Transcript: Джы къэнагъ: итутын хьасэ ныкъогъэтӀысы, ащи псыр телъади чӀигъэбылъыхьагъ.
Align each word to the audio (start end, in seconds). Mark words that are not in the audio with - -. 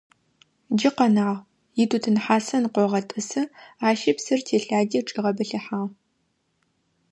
Джы 0.75 0.89
къэнагъ: 0.95 1.37
итутын 1.83 2.15
хьасэ 2.23 2.57
ныкъогъэтӀысы, 2.63 3.41
ащи 3.87 4.11
псыр 4.17 4.39
телъади 4.47 4.99
чӀигъэбылъыхьагъ. 5.07 5.85